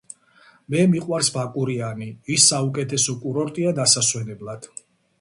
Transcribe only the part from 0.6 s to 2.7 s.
მე მიყვარს ბაკურიანი ის